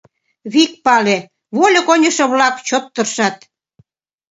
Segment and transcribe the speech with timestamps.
[0.53, 1.17] Вик пале:
[1.55, 3.37] вольык ончышо-влак чот тыршат.